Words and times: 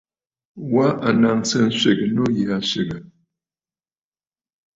Wa 0.73 0.87
a 1.07 1.09
naŋsə 1.21 1.57
nswegə 1.67 2.05
nû 2.15 2.23
yì 2.35 2.43
aa 2.55 2.61
swègə̀. 2.69 3.01